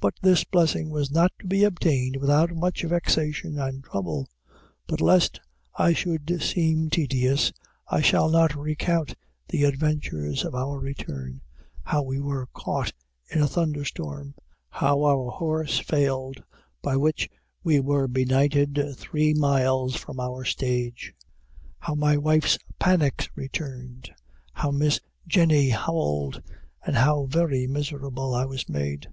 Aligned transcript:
But 0.00 0.14
this 0.22 0.42
blessing 0.42 0.88
was 0.88 1.10
not 1.10 1.30
to 1.38 1.46
be 1.46 1.64
obtained 1.64 2.16
without 2.16 2.54
much 2.56 2.82
vexation 2.82 3.58
and 3.58 3.84
trouble. 3.84 4.26
But 4.86 5.02
lest 5.02 5.38
I 5.76 5.92
should 5.92 6.40
seem 6.40 6.88
tedious 6.88 7.52
I 7.86 8.00
shall 8.00 8.30
not 8.30 8.56
recount 8.56 9.14
the 9.50 9.64
adventures 9.64 10.46
of 10.46 10.54
our 10.54 10.78
return 10.78 11.42
how 11.82 12.02
we 12.04 12.18
were 12.20 12.48
caught 12.54 12.94
in 13.28 13.42
a 13.42 13.46
thunderstorm 13.46 14.34
how 14.70 15.04
our 15.04 15.30
horse 15.32 15.78
failed, 15.78 16.42
by 16.80 16.96
which 16.96 17.28
we 17.62 17.80
were 17.80 18.08
benighted 18.08 18.94
three 18.96 19.34
miles 19.34 19.94
from 19.94 20.20
our 20.20 20.46
stage 20.46 21.12
how 21.80 21.94
my 21.94 22.16
wife's 22.16 22.56
panics 22.78 23.28
returned 23.34 24.10
how 24.54 24.70
Miss 24.70 25.00
Jenny 25.26 25.68
howled, 25.68 26.40
and 26.86 26.96
how 26.96 27.26
very 27.26 27.66
miserable 27.66 28.34
I 28.34 28.46
was 28.46 28.70
made. 28.70 29.10